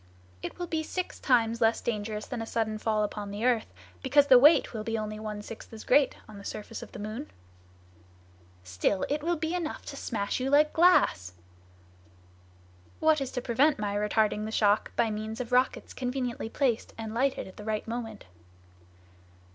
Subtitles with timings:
[0.41, 4.25] "It will be six times less dangerous than a sudden fall upon the earth, because
[4.25, 7.29] the weight will be only one sixth as great on the surface of the moon."
[8.63, 11.33] "Still it will be enough to smash you like glass!"
[12.99, 17.13] "What is to prevent my retarding the shock by means of rockets conveniently placed, and
[17.13, 18.25] lighted at the right moment?"